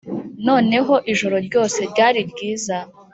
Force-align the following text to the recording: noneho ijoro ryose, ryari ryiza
noneho 0.47 0.93
ijoro 1.13 1.37
ryose, 1.47 1.79
ryari 1.91 2.19
ryiza 2.31 2.77